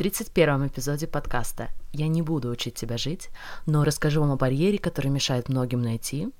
[0.00, 3.28] 31 эпизоде подкаста я не буду учить тебя жить,
[3.66, 6.30] но расскажу вам о барьере, который мешает многим найти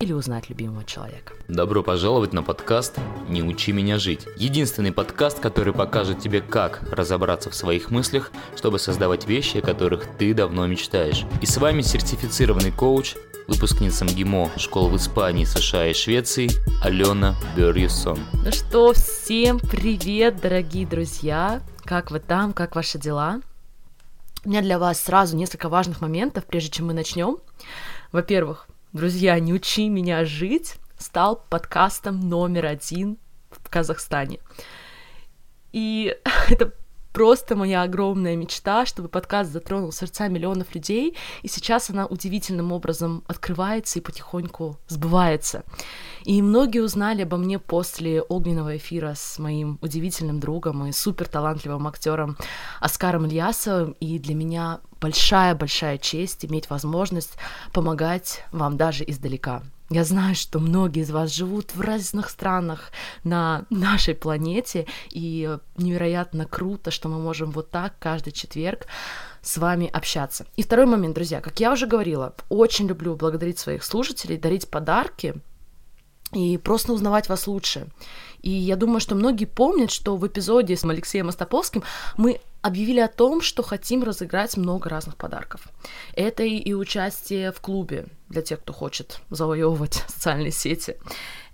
[0.00, 1.34] или узнать любимого человека.
[1.46, 2.98] Добро пожаловать на подкаст
[3.28, 4.26] «Не учи меня жить».
[4.38, 10.06] Единственный подкаст, который покажет тебе, как разобраться в своих мыслях, чтобы создавать вещи, о которых
[10.16, 11.26] ты давно мечтаешь.
[11.42, 13.16] И с вами сертифицированный коуч,
[13.48, 16.48] выпускница МГИМО школ в Испании, США и Швеции
[16.82, 18.18] Алена Берьюсон.
[18.32, 21.60] Ну что, всем привет, дорогие друзья!
[21.84, 23.42] Как вы там, как ваши дела?
[24.44, 27.38] У меня для вас сразу несколько важных моментов, прежде чем мы начнем.
[28.10, 33.18] Во-первых, друзья, «Не учи меня жить» стал подкастом номер один
[33.50, 34.38] в Казахстане.
[35.72, 36.16] И
[36.48, 36.72] это
[37.14, 43.22] просто моя огромная мечта, чтобы подкаст затронул сердца миллионов людей, и сейчас она удивительным образом
[43.28, 45.62] открывается и потихоньку сбывается.
[46.24, 51.86] И многие узнали обо мне после огненного эфира с моим удивительным другом и супер талантливым
[51.86, 52.36] актером
[52.80, 57.36] Оскаром Ильясовым, и для меня большая-большая честь иметь возможность
[57.72, 59.62] помогать вам даже издалека.
[59.90, 62.90] Я знаю, что многие из вас живут в разных странах
[63.22, 68.86] на нашей планете, и невероятно круто, что мы можем вот так каждый четверг
[69.42, 70.46] с вами общаться.
[70.56, 75.34] И второй момент, друзья, как я уже говорила, очень люблю благодарить своих слушателей, дарить подарки
[76.32, 77.88] и просто узнавать вас лучше.
[78.40, 81.82] И я думаю, что многие помнят, что в эпизоде с Алексеем Остаповским
[82.16, 85.68] мы объявили о том, что хотим разыграть много разных подарков.
[86.14, 90.96] Это и участие в клубе для тех, кто хочет завоевывать социальные сети.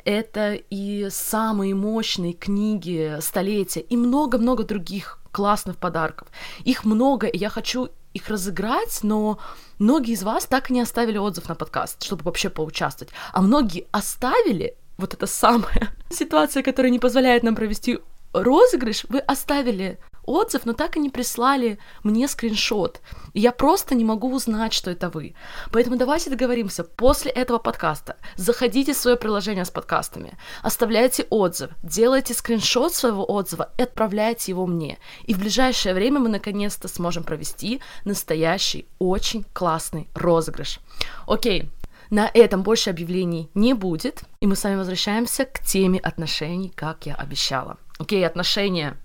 [0.05, 6.29] Это и самые мощные книги столетия, и много-много других классных подарков.
[6.63, 9.41] Их много, и я хочу их разыграть, но
[9.81, 13.13] многие из вас так и не оставили отзыв на подкаст, чтобы вообще поучаствовать.
[13.33, 17.99] А многие оставили, вот это самая ситуация, которая не позволяет нам провести
[18.33, 23.01] розыгрыш, вы оставили отзыв, но так и не прислали мне скриншот.
[23.33, 25.35] И я просто не могу узнать, что это вы.
[25.73, 32.35] Поэтому давайте договоримся, после этого подкаста заходите в свое приложение с подкастами, оставляйте отзыв, делайте
[32.35, 34.99] скриншот своего отзыва и отправляйте его мне.
[35.25, 40.81] И в ближайшее время мы наконец-то сможем провести настоящий, очень классный розыгрыш.
[41.27, 41.71] Окей,
[42.11, 47.07] на этом больше объявлений не будет, и мы с вами возвращаемся к теме отношений, как
[47.07, 47.77] я обещала.
[47.99, 48.97] Окей, отношения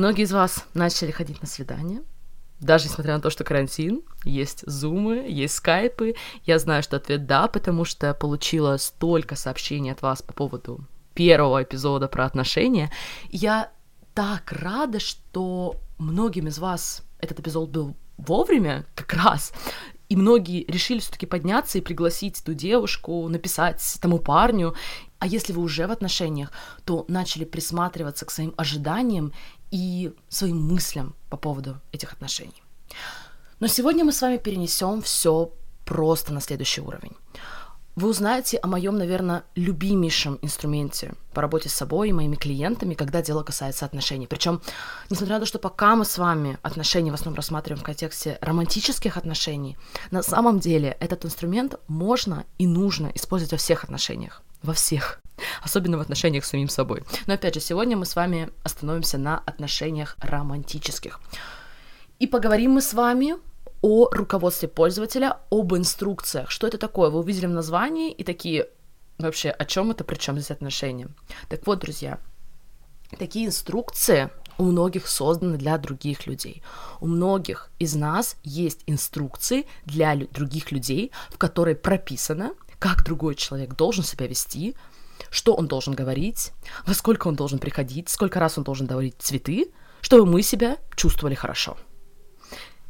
[0.00, 2.02] Многие из вас начали ходить на свидания,
[2.58, 6.14] даже несмотря на то, что карантин, есть зумы, есть скайпы.
[6.46, 11.62] Я знаю, что ответ да, потому что получила столько сообщений от вас по поводу первого
[11.62, 12.90] эпизода про отношения.
[13.28, 13.72] Я
[14.14, 19.52] так рада, что многим из вас этот эпизод был вовремя, как раз.
[20.08, 24.74] И многие решили все-таки подняться и пригласить эту девушку, написать тому парню.
[25.18, 26.50] А если вы уже в отношениях,
[26.86, 29.34] то начали присматриваться к своим ожиданиям
[29.70, 32.62] и своим мыслям по поводу этих отношений.
[33.60, 35.52] Но сегодня мы с вами перенесем все
[35.84, 37.16] просто на следующий уровень.
[37.96, 43.20] Вы узнаете о моем, наверное, любимейшем инструменте по работе с собой и моими клиентами, когда
[43.20, 44.26] дело касается отношений.
[44.26, 44.62] Причем,
[45.10, 49.16] несмотря на то, что пока мы с вами отношения в основном рассматриваем в контексте романтических
[49.16, 49.76] отношений,
[50.10, 54.42] на самом деле этот инструмент можно и нужно использовать во всех отношениях.
[54.62, 55.20] Во всех
[55.62, 57.02] особенно в отношениях с самим собой.
[57.26, 61.20] Но опять же, сегодня мы с вами остановимся на отношениях романтических.
[62.18, 63.36] И поговорим мы с вами
[63.82, 66.50] о руководстве пользователя, об инструкциях.
[66.50, 67.10] Что это такое?
[67.10, 68.68] Вы увидели в названии и такие,
[69.18, 71.08] вообще, о чем это, при чем здесь отношения?
[71.48, 72.18] Так вот, друзья,
[73.18, 76.62] такие инструкции у многих созданы для других людей.
[77.00, 83.74] У многих из нас есть инструкции для других людей, в которой прописано, как другой человек
[83.74, 84.76] должен себя вести,
[85.30, 86.52] что он должен говорить,
[86.86, 89.70] во сколько он должен приходить, сколько раз он должен дарить цветы,
[90.00, 91.76] чтобы мы себя чувствовали хорошо.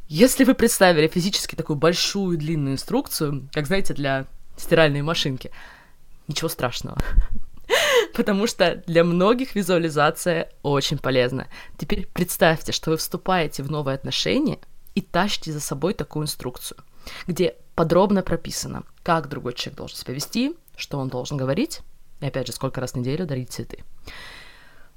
[0.07, 4.27] Если вы представили физически такую большую длинную инструкцию, как, знаете, для
[4.57, 5.51] стиральной машинки,
[6.27, 6.97] ничего страшного.
[8.13, 11.47] Потому что для многих визуализация очень полезна.
[11.77, 14.59] Теперь представьте, что вы вступаете в новые отношения
[14.95, 16.79] и тащите за собой такую инструкцию,
[17.27, 21.81] где подробно прописано, как другой человек должен себя вести, что он должен говорить,
[22.21, 23.83] и опять же, сколько раз в неделю дарить цветы.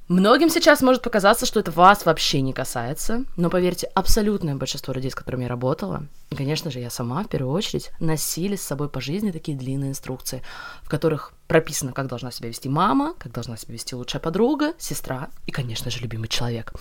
[0.06, 5.10] Многим сейчас может показаться, что это вас вообще не касается, но поверьте, абсолютное большинство людей,
[5.10, 8.90] с которыми я работала, и, конечно же, я сама в первую очередь, носили с собой
[8.90, 10.42] по жизни такие длинные инструкции,
[10.82, 15.30] в которых прописано, как должна себя вести мама, как должна себя вести лучшая подруга, сестра
[15.46, 16.74] и, конечно же, любимый человек.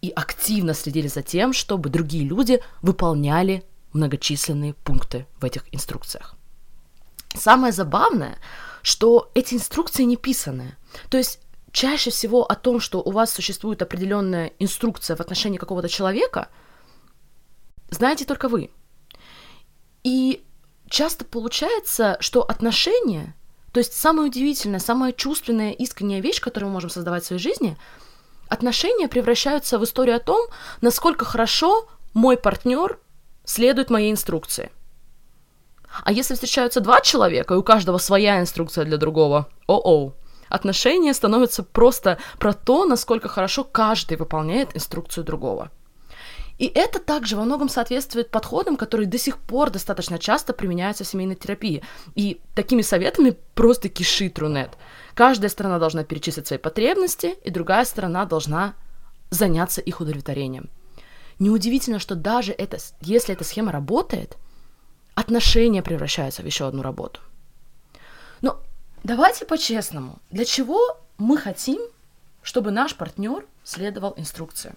[0.00, 6.36] И активно следили за тем, чтобы другие люди выполняли многочисленные пункты в этих инструкциях.
[7.34, 8.38] Самое забавное—
[8.82, 10.76] что эти инструкции не писаны.
[11.08, 11.40] То есть
[11.72, 16.48] чаще всего о том, что у вас существует определенная инструкция в отношении какого-то человека,
[17.90, 18.70] знаете только вы.
[20.02, 20.44] И
[20.88, 23.34] часто получается, что отношения,
[23.72, 27.76] то есть самая удивительная, самая чувственная, искренняя вещь, которую мы можем создавать в своей жизни,
[28.48, 30.48] отношения превращаются в историю о том,
[30.80, 32.98] насколько хорошо мой партнер
[33.44, 34.70] следует моей инструкции.
[36.04, 40.14] А если встречаются два человека, и у каждого своя инструкция для другого, о-оу,
[40.48, 45.70] отношения становятся просто про то, насколько хорошо каждый выполняет инструкцию другого.
[46.58, 51.06] И это также во многом соответствует подходам, которые до сих пор достаточно часто применяются в
[51.06, 51.82] семейной терапии.
[52.14, 54.72] И такими советами просто кишит Рунет.
[55.14, 58.74] Каждая сторона должна перечислить свои потребности, и другая сторона должна
[59.30, 60.68] заняться их удовлетворением.
[61.38, 64.36] Неудивительно, что даже это, если эта схема работает,
[65.14, 67.20] отношения превращаются в еще одну работу.
[68.40, 68.60] Но
[69.02, 71.80] давайте по-честному, для чего мы хотим,
[72.42, 74.74] чтобы наш партнер следовал инструкции?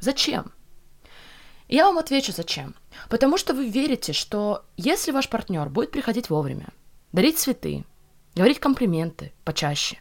[0.00, 0.52] Зачем?
[1.68, 2.74] Я вам отвечу зачем.
[3.08, 6.68] Потому что вы верите, что если ваш партнер будет приходить вовремя,
[7.12, 7.84] дарить цветы,
[8.34, 9.98] говорить комплименты почаще,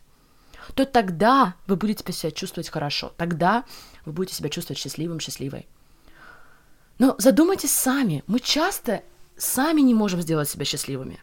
[0.74, 3.14] то тогда вы будете себя чувствовать хорошо.
[3.18, 3.66] Тогда
[4.06, 5.68] вы будете себя чувствовать счастливым, счастливой.
[6.98, 8.24] Но задумайтесь сами.
[8.28, 9.04] Мы часто
[9.40, 11.20] сами не можем сделать себя счастливыми.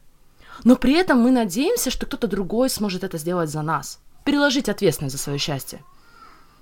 [0.64, 4.00] Но при этом мы надеемся, что кто-то другой сможет это сделать за нас.
[4.24, 5.84] Переложить ответственность за свое счастье.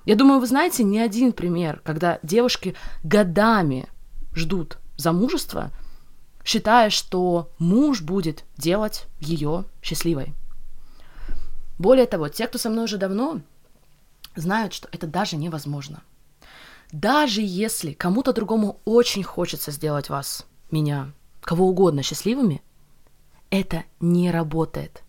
[0.04, 3.88] Я думаю, вы знаете не один пример, когда девушки годами
[4.34, 5.70] ждут замужества,
[6.44, 10.34] считая, что муж будет делать ее счастливой.
[11.78, 13.40] Более того, те, кто со мной уже давно,
[14.36, 16.02] знают, что это даже невозможно.
[16.92, 21.12] Даже если кому-то другому очень хочется сделать вас, меня,
[21.44, 22.62] кого угодно счастливыми,
[23.50, 25.02] это не работает.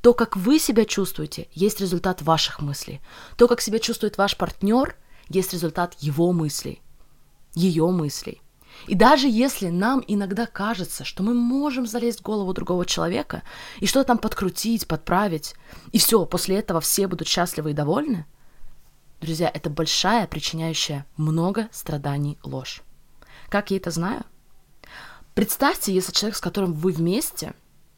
[0.00, 3.00] То, как вы себя чувствуете, есть результат ваших мыслей.
[3.36, 4.96] То, как себя чувствует ваш партнер,
[5.28, 6.82] есть результат его мыслей,
[7.54, 8.42] ее мыслей.
[8.86, 13.42] И даже если нам иногда кажется, что мы можем залезть в голову другого человека
[13.78, 15.54] и что-то там подкрутить, подправить,
[15.92, 18.26] и все, после этого все будут счастливы и довольны,
[19.20, 22.82] друзья, это большая, причиняющая много страданий ложь.
[23.48, 24.24] Как я это знаю?
[25.34, 27.54] Представьте, если человек, с которым вы вместе,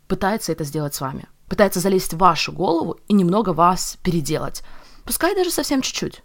[0.06, 4.62] пытается это сделать с вами пытается залезть в вашу голову и немного вас переделать.
[5.04, 6.22] Пускай даже совсем чуть-чуть.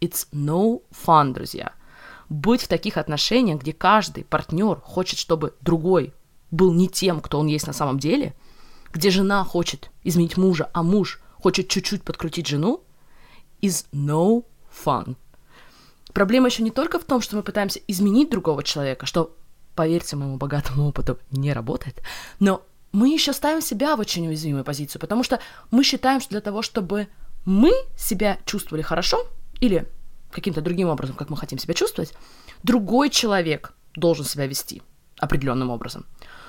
[0.00, 1.72] It's no fun, друзья.
[2.28, 6.12] Быть в таких отношениях, где каждый партнер хочет, чтобы другой
[6.50, 8.34] был не тем, кто он есть на самом деле,
[8.92, 12.82] где жена хочет изменить мужа, а муж хочет чуть-чуть подкрутить жену,
[13.60, 14.44] is no
[14.84, 15.16] fun.
[16.12, 19.36] Проблема еще не только в том, что мы пытаемся изменить другого человека, что,
[19.74, 22.02] поверьте моему богатому опыту, не работает,
[22.40, 22.62] но
[22.92, 25.40] мы еще ставим себя в очень уязвимую позицию, потому что
[25.70, 27.08] мы считаем, что для того, чтобы
[27.44, 29.26] мы себя чувствовали хорошо
[29.60, 29.88] или
[30.30, 32.14] каким-то другим образом, как мы хотим себя чувствовать,
[32.62, 34.82] другой человек должен себя вести
[35.18, 36.06] определенным образом.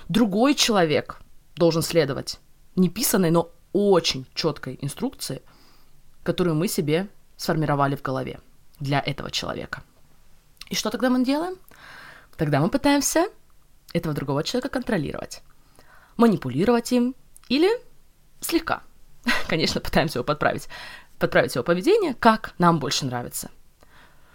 [0.08, 1.20] Другой человек
[1.56, 2.40] должен следовать
[2.76, 5.42] неписанной, но очень четкой инструкции,
[6.24, 7.08] которую мы себе
[7.38, 8.40] сформировали в голове
[8.80, 9.84] для этого человека.
[10.70, 11.56] И что тогда мы делаем?
[12.38, 13.28] Тогда мы пытаемся
[13.94, 15.42] этого другого человека контролировать.
[16.18, 17.16] Манипулировать им
[17.50, 17.70] или
[18.42, 18.84] слегка,
[19.48, 20.68] конечно, пытаемся его подправить,
[21.20, 23.52] подправить его поведение, как нам больше нравится.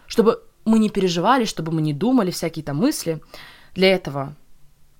[0.07, 3.23] Чтобы мы не переживали, чтобы мы не думали всякие там мысли,
[3.75, 4.35] для этого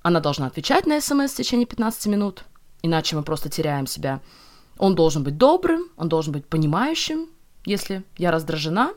[0.03, 2.45] она должна отвечать на смс в течение 15 минут,
[2.83, 4.21] иначе мы просто теряем себя.
[4.79, 7.29] Он должен быть добрым, он должен быть понимающим,
[7.65, 8.95] если я раздражена,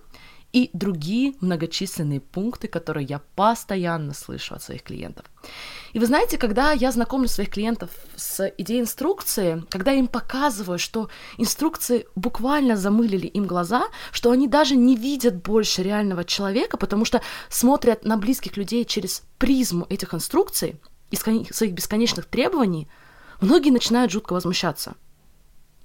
[0.53, 5.25] и другие многочисленные пункты, которые я постоянно слышу от своих клиентов.
[5.93, 11.09] И вы знаете, когда я знакомлю своих клиентов с идеей инструкции, когда им показываю, что
[11.37, 17.21] инструкции буквально замылили им глаза, что они даже не видят больше реального человека, потому что
[17.49, 20.79] смотрят на близких людей через призму этих инструкций
[21.09, 22.87] и своих бесконечных требований,
[23.41, 24.95] многие начинают жутко возмущаться.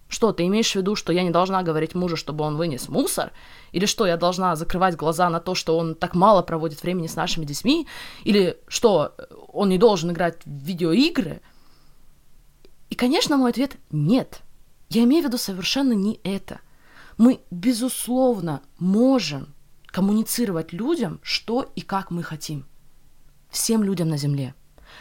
[0.09, 3.33] Что, ты имеешь в виду, что я не должна говорить мужу, чтобы он вынес мусор?
[3.73, 7.17] Или что, я должна закрывать глаза на то, что он так мало проводит времени с
[7.17, 7.87] нашими детьми?
[8.25, 9.15] Или что,
[9.53, 11.43] он не должен играть в видеоигры?
[12.89, 14.41] И, конечно, мой ответ– нет.
[14.89, 16.61] Я имею в виду совершенно не это.
[17.19, 19.55] Мы, безусловно, можем
[19.87, 22.67] коммуницировать людям, что и как мы хотим.
[23.51, 24.55] Всем людям на Земле.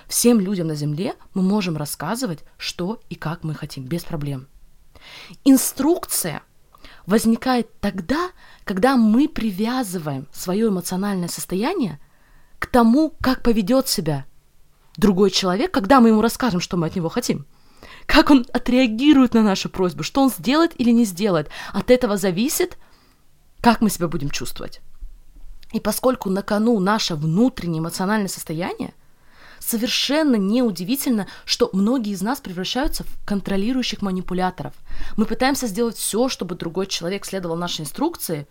[0.07, 4.47] Всем людям на Земле мы можем рассказывать, что и как мы хотим, без проблем.
[5.45, 6.43] Инструкция
[7.05, 8.31] возникает тогда,
[8.63, 11.99] когда мы привязываем свое эмоциональное состояние
[12.59, 14.25] к тому, как поведет себя
[14.97, 17.45] другой человек, когда мы ему расскажем, что мы от него хотим.
[18.05, 21.49] как он отреагирует на нашу просьбу, что он сделает или не сделает.
[21.73, 22.77] От этого зависит,
[23.61, 24.81] как мы себя будем чувствовать.
[25.73, 28.93] И поскольку на кону наше внутреннее эмоциональное состояние,
[29.59, 34.73] совершенно неудивительно, что многие из нас превращаются в контролирующих манипуляторов.
[35.15, 38.47] Мы пытаемся сделать все, чтобы другой человек следовал нашей инструкции,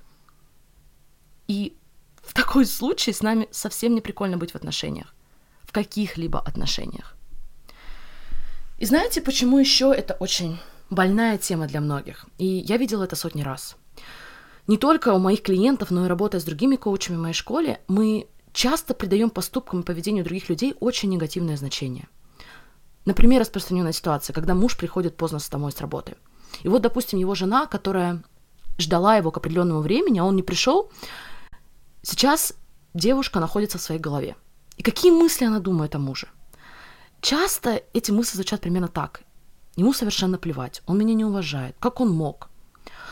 [1.48, 1.76] и
[2.22, 5.14] в такой случае с нами совсем не прикольно быть в отношениях,
[5.62, 7.16] в каких-либо отношениях.
[8.78, 10.58] И знаете, почему еще это очень
[10.90, 12.26] больная тема для многих?
[12.38, 13.76] И я видела это сотни раз.
[14.66, 18.26] Не только у моих клиентов, но и работая с другими коучами в моей школе, мы
[18.56, 22.08] часто придаем поступкам и поведению других людей очень негативное значение.
[23.04, 26.16] Например, распространенная ситуация, когда муж приходит поздно домой с работы.
[26.62, 28.25] И вот, допустим, его жена, которая
[28.78, 30.90] ждала его к определенному времени, а он не пришел,
[32.02, 32.54] сейчас
[32.94, 34.36] девушка находится в своей голове.
[34.78, 36.28] И какие мысли она думает о муже?
[37.20, 39.20] Часто эти мысли звучат примерно так.
[39.76, 42.48] Ему совершенно плевать, он меня не уважает, как он мог.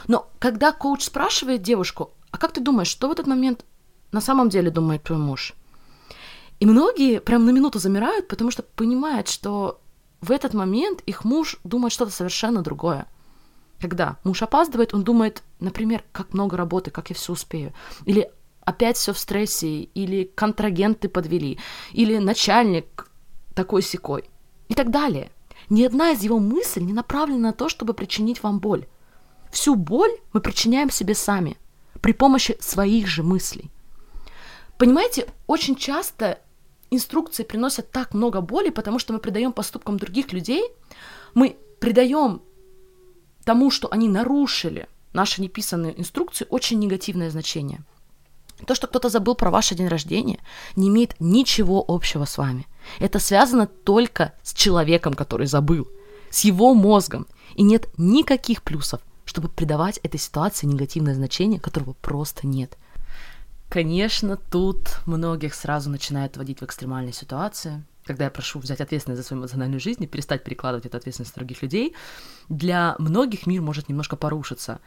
[0.08, 3.66] Но когда коуч спрашивает девушку, а как ты думаешь, что в этот момент
[4.14, 5.54] на самом деле думает твой муж?
[6.60, 9.80] И многие прям на минуту замирают, потому что понимают, что
[10.20, 13.06] в этот момент их муж думает что-то совершенно другое.
[13.80, 17.74] Когда муж опаздывает, он думает, например, как много работы, как я все успею.
[18.06, 18.30] Или
[18.60, 21.58] опять все в стрессе, или контрагенты подвели,
[21.92, 23.10] или начальник
[23.54, 24.30] такой секой
[24.68, 25.30] и так далее.
[25.68, 28.86] Ни одна из его мыслей не направлена на то, чтобы причинить вам боль.
[29.50, 31.56] Всю боль мы причиняем себе сами
[32.00, 33.70] при помощи своих же мыслей.
[34.78, 36.38] Понимаете, очень часто
[36.90, 40.64] инструкции приносят так много боли, потому что мы придаем поступкам других людей,
[41.34, 42.42] мы придаем
[43.44, 47.84] тому, что они нарушили наши неписанные инструкции, очень негативное значение.
[48.66, 50.40] То, что кто-то забыл про ваш день рождения,
[50.76, 52.66] не имеет ничего общего с вами.
[52.98, 55.88] Это связано только с человеком, который забыл,
[56.30, 57.26] с его мозгом.
[57.54, 62.78] И нет никаких плюсов, чтобы придавать этой ситуации негативное значение, которого просто нет.
[63.68, 69.26] Конечно, тут многих сразу начинают вводить в экстремальные ситуации, когда я прошу взять ответственность за
[69.26, 71.94] свою эмоциональную жизнь и перестать перекладывать эту ответственность на других людей,
[72.48, 74.80] для многих мир может немножко порушиться.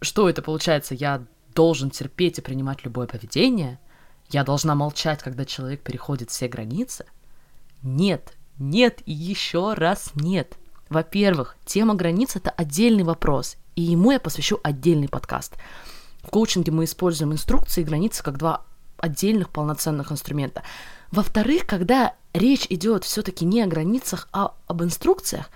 [0.00, 0.94] Что это получается?
[0.94, 3.80] Я должен терпеть и принимать любое поведение?
[4.28, 7.06] Я должна молчать, когда человек переходит все границы?
[7.82, 10.56] Нет, нет и еще раз нет.
[10.88, 15.54] Во-первых, тема границ это отдельный вопрос, и ему я посвящу отдельный подкаст.
[16.22, 18.64] В коучинге мы используем инструкции и границы как два
[18.98, 20.62] отдельных полноценных инструмента.
[21.10, 25.50] Во-вторых, когда речь идет все-таки не о границах, а об инструкциях,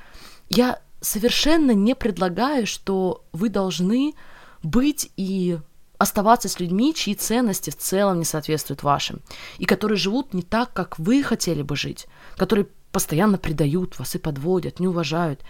[0.49, 4.15] я совершенно не предлагаю, что вы должны
[4.63, 5.59] быть и
[5.99, 9.21] оставаться с людьми, чьи ценности в целом не соответствуют вашим,
[9.59, 14.19] и которые живут не так, как вы хотели бы жить, которые постоянно предают вас и
[14.19, 15.41] подводят, не уважают,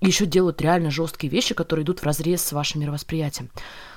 [0.00, 3.50] еще делают реально жесткие вещи, которые идут в разрез с вашим мировосприятием.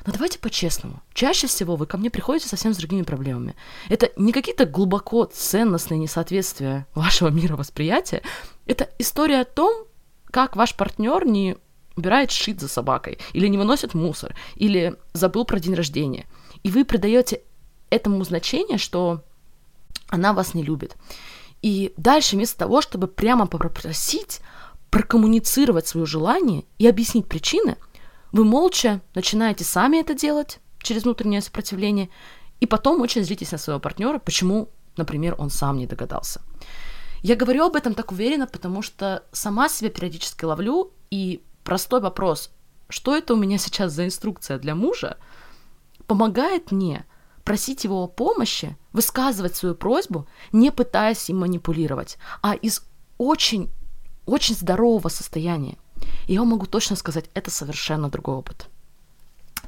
[0.05, 1.01] Но давайте по-честному.
[1.13, 3.55] Чаще всего вы ко мне приходите совсем с другими проблемами.
[3.87, 8.23] Это не какие-то глубоко ценностные несоответствия вашего мировосприятия.
[8.65, 9.85] Это история о том,
[10.31, 11.57] как ваш партнер не
[11.95, 16.25] убирает шит за собакой, или не выносит мусор, или забыл про день рождения.
[16.63, 17.41] И вы придаете
[17.89, 19.23] этому значение, что
[20.07, 20.95] она вас не любит.
[21.61, 24.39] И дальше, вместо того, чтобы прямо попросить
[24.91, 27.77] прокоммуницировать свое желание и объяснить причины,
[28.31, 32.09] вы молча начинаете сами это делать через внутреннее сопротивление,
[32.59, 36.41] и потом очень злитесь на своего партнера, почему, например, он сам не догадался.
[37.23, 42.51] Я говорю об этом так уверенно, потому что сама себя периодически ловлю, и простой вопрос,
[42.89, 45.17] что это у меня сейчас за инструкция для мужа,
[46.07, 47.05] помогает мне
[47.43, 52.83] просить его о помощи, высказывать свою просьбу, не пытаясь им манипулировать, а из
[53.17, 53.69] очень,
[54.25, 55.77] очень здорового состояния.
[56.27, 58.67] И я могу точно сказать, это совершенно другой опыт.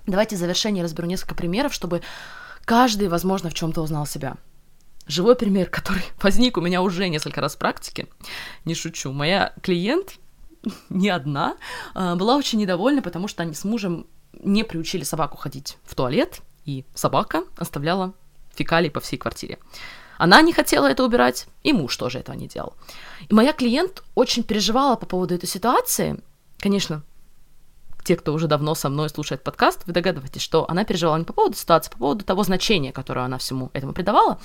[0.06, 2.02] Давайте в завершение разберу несколько примеров, чтобы
[2.66, 4.38] каждый, возможно, в чем-то узнал себя.
[5.08, 8.08] Живой пример, который возник у меня уже несколько раз в практике.
[8.66, 9.12] Не шучу.
[9.12, 10.20] Моя клиент
[10.90, 11.58] не одна,
[11.94, 16.42] а, была очень недовольна, потому что они с мужем не приучили собаку ходить в туалет,
[16.66, 18.14] и собака оставляла
[18.56, 19.60] фекалии по всей квартире.
[20.24, 22.76] Она не хотела это убирать, и муж тоже этого не делал.
[23.28, 26.18] И моя клиент очень переживала по поводу этой ситуации.
[26.60, 27.04] Конечно,
[28.06, 31.34] те, кто уже давно со мной слушает подкаст, вы догадываетесь, что она переживала не по
[31.34, 34.40] поводу ситуации, а по поводу того значения, которое она всему этому придавала.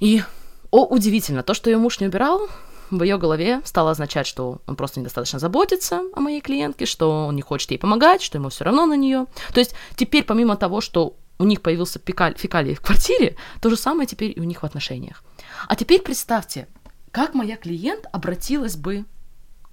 [0.00, 0.22] И,
[0.70, 2.50] о, удивительно, то, что ее муж не убирал,
[2.90, 7.36] в ее голове стало означать, что он просто недостаточно заботится о моей клиентке, что он
[7.36, 9.24] не хочет ей помогать, что ему все равно на нее.
[9.54, 13.76] То есть теперь помимо того, что у них появился фекаль, фекалий в квартире, то же
[13.76, 15.22] самое теперь и у них в отношениях.
[15.68, 16.68] А теперь представьте,
[17.10, 19.04] как моя клиент обратилась бы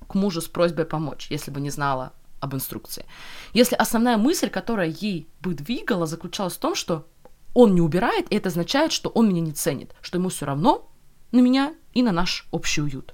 [0.07, 3.05] к мужу с просьбой помочь, если бы не знала об инструкции.
[3.53, 7.07] Если основная мысль, которая ей бы двигала, заключалась в том, что
[7.53, 10.89] он не убирает, и это означает, что он меня не ценит, что ему все равно
[11.31, 13.13] на меня и на наш общий уют.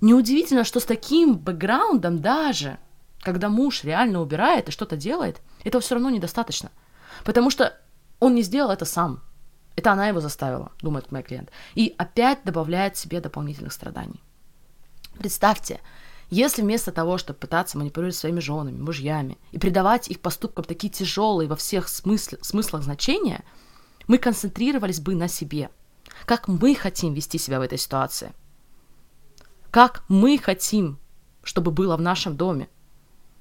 [0.00, 2.78] Неудивительно, что с таким бэкграундом даже,
[3.20, 6.70] когда муж реально убирает и что-то делает, этого все равно недостаточно.
[7.24, 7.78] Потому что
[8.20, 9.22] он не сделал это сам.
[9.76, 11.50] Это она его заставила, думает мой клиент.
[11.74, 14.22] И опять добавляет себе дополнительных страданий.
[15.18, 15.80] Представьте,
[16.30, 21.48] если вместо того, чтобы пытаться манипулировать своими женами, мужьями и придавать их поступкам такие тяжелые
[21.48, 23.44] во всех смысле, смыслах значения,
[24.08, 25.70] мы концентрировались бы на себе.
[26.24, 28.32] Как мы хотим вести себя в этой ситуации.
[29.70, 30.98] Как мы хотим,
[31.42, 32.68] чтобы было в нашем доме.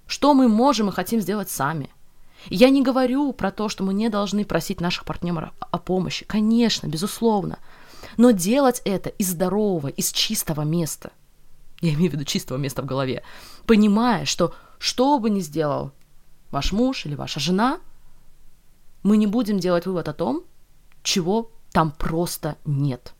[0.08, 1.90] Что мы можем и хотим сделать сами.
[2.50, 6.26] Я не говорю про то, что мы не должны просить наших партнеров о помощи.
[6.26, 7.60] Конечно, безусловно.
[8.18, 11.12] Но делать это из здорового, из чистого места–
[11.82, 13.24] я имею в виду чистого места в голове,
[13.66, 15.92] понимая, что что бы ни сделал
[16.52, 17.80] ваш муж или ваша жена,
[19.04, 20.44] мы не будем делать вывод о том,
[21.04, 23.14] чего там просто нет.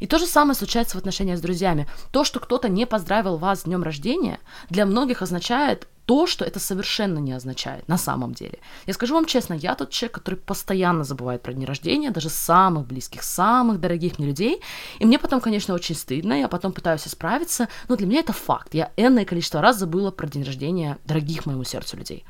[0.00, 1.88] И то же самое случается в отношениях с друзьями.
[2.10, 6.60] То, что кто-то не поздравил вас с днем рождения, для многих означает то, что это
[6.60, 8.58] совершенно не означает на самом деле.
[8.86, 12.86] Я скажу вам честно, я тот человек, который постоянно забывает про дни рождения, даже самых
[12.86, 14.62] близких, самых дорогих мне людей.
[15.00, 18.72] И мне потом, конечно, очень стыдно, я потом пытаюсь исправиться, но для меня это факт.
[18.74, 22.24] Я энное количество раз забыла про день рождения дорогих моему сердцу людей.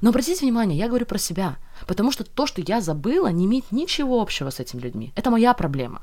[0.00, 3.70] Но обратите внимание, я говорю про себя, потому что то, что я забыла, не имеет
[3.70, 5.12] ничего общего с этими людьми.
[5.14, 6.00] Это моя проблема.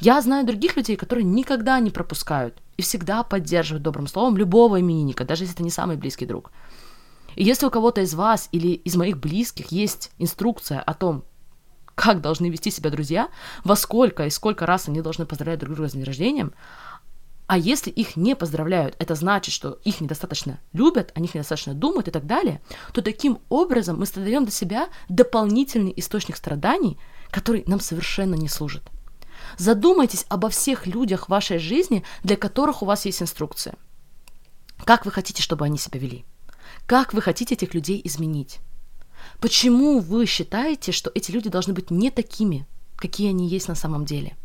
[0.00, 5.24] Я знаю других людей, которые никогда не пропускают и всегда поддерживают добрым словом любого именинника,
[5.24, 6.50] даже если это не самый близкий друг.
[7.34, 11.24] И если у кого-то из вас или из моих близких есть инструкция о том,
[11.94, 13.28] как должны вести себя друзья,
[13.64, 16.50] во сколько и сколько раз они должны поздравлять друг друга с днем рождения,
[17.46, 22.08] а если их не поздравляют, это значит, что их недостаточно любят, о них недостаточно думают
[22.08, 22.62] и так далее,
[22.92, 26.98] то таким образом мы создаем для себя дополнительный источник страданий,
[27.30, 28.84] который нам совершенно не служит.
[29.58, 33.74] Задумайтесь обо всех людях в вашей жизни, для которых у вас есть инструкция.
[34.84, 36.24] Как вы хотите, чтобы они себя вели?
[36.86, 38.58] Как вы хотите этих людей изменить?
[39.40, 44.04] Почему вы считаете, что эти люди должны быть не такими, какие они есть на самом
[44.04, 44.36] деле?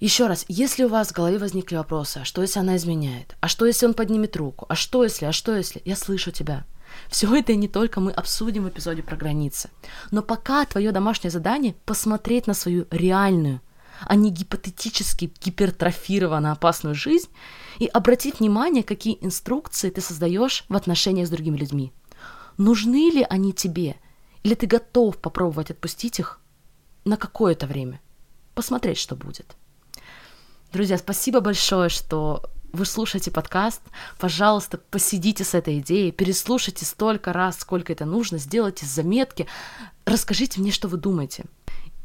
[0.00, 3.36] Еще раз, если у вас в голове возникли вопросы, а что если она изменяет?
[3.40, 4.66] А что если он поднимет руку?
[4.68, 5.24] А что если?
[5.24, 5.80] А что если?
[5.84, 6.66] Я слышу тебя.
[7.08, 9.70] Все это не только мы обсудим в эпизоде про границы.
[10.10, 13.60] Но пока твое домашнее задание посмотреть на свою реальную,
[14.00, 17.28] а не гипотетически гипертрофированно опасную жизнь
[17.78, 21.92] и обратить внимание, какие инструкции ты создаешь в отношениях с другими людьми.
[22.58, 23.96] Нужны ли они тебе?
[24.42, 26.40] Или ты готов попробовать отпустить их
[27.04, 28.00] на какое-то время?
[28.54, 29.56] Посмотреть, что будет.
[30.72, 32.42] Друзья, спасибо большое, что
[32.74, 33.80] вы слушаете подкаст,
[34.18, 39.46] пожалуйста, посидите с этой идеей, переслушайте столько раз, сколько это нужно, сделайте заметки,
[40.04, 41.44] расскажите мне, что вы думаете.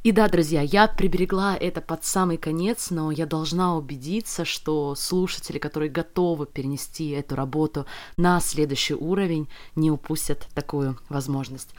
[0.04, 5.58] И да, друзья, я приберегла это под самый конец, но я должна убедиться, что слушатели,
[5.58, 11.72] которые готовы перенести эту работу на следующий уровень, не упустят такую возможность.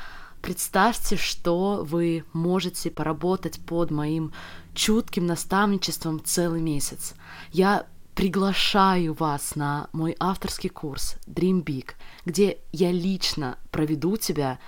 [0.42, 4.32] Представьте, что вы можете поработать под моим
[4.74, 7.14] чутким наставничеством целый месяц.
[7.52, 7.86] Я
[8.20, 11.92] приглашаю вас на мой авторский курс Dream Big,
[12.26, 14.58] где я лично проведу тебя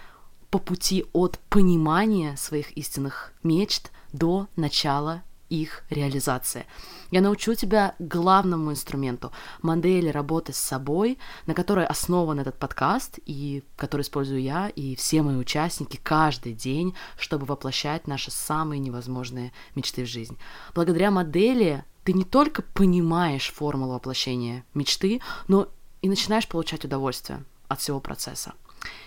[0.49, 6.65] по пути от понимания своих истинных мечт до начала их реализации.
[7.11, 13.65] Я научу тебя главному инструменту модели работы с собой, на которой основан этот подкаст и
[13.77, 20.05] который использую я и все мои участники каждый день, чтобы воплощать наши самые невозможные мечты
[20.05, 20.39] в жизнь.
[20.75, 25.69] Благодаря модели ты не только понимаешь формулу воплощения мечты, но
[26.01, 28.55] и начинаешь получать удовольствие от всего процесса.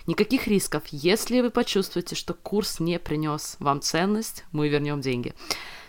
[0.06, 0.82] Никаких рисков.
[0.90, 5.34] Если вы почувствуете, что курс не принес вам ценность, мы вернем деньги.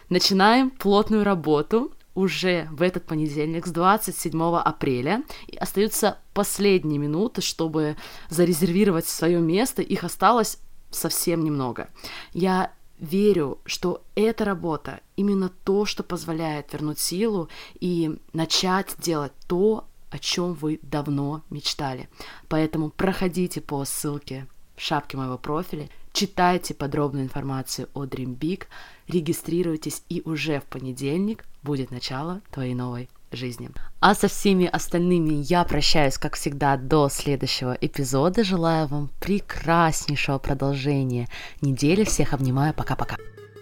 [0.10, 5.24] Начинаем плотную работу уже в этот понедельник с 27 апреля.
[5.48, 7.96] И остаются последние минуты, чтобы
[8.30, 9.82] зарезервировать свое место.
[9.82, 10.58] Их осталось
[10.89, 11.89] совсем немного.
[12.34, 19.86] Я верю, что эта работа именно то, что позволяет вернуть силу и начать делать то,
[20.10, 22.10] о чем вы давно мечтали.
[22.48, 28.66] Поэтому проходите по ссылке в шапке моего профиля, читайте подробную информацию о Dream Big,
[29.08, 33.70] регистрируйтесь, и уже в понедельник будет начало твоей новой жизни.
[34.00, 38.44] А со всеми остальными я прощаюсь, как всегда, до следующего эпизода.
[38.44, 41.28] Желаю вам прекраснейшего продолжения
[41.62, 42.04] недели.
[42.04, 42.74] Всех обнимаю.
[42.74, 43.18] Пока-пока.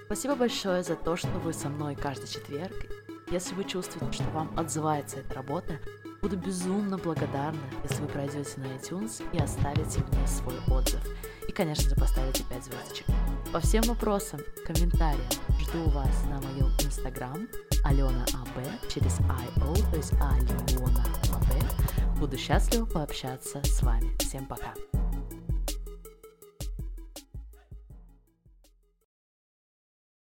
[0.05, 2.73] Спасибо большое за то, что вы со мной каждый четверг
[3.31, 5.79] Если вы чувствуете, что вам отзывается эта работа,
[6.21, 11.01] буду безумно благодарна, если вы пройдете на iTunes и оставите мне свой отзыв.
[11.47, 13.05] И, конечно же, поставите 5 звездочек.
[13.51, 17.47] По всем вопросам, комментариям жду вас на моем инстаграм
[17.85, 22.19] Алена АБ через IO, то есть Алена АБ.
[22.19, 24.15] Буду счастлива пообщаться с вами.
[24.19, 24.73] Всем пока!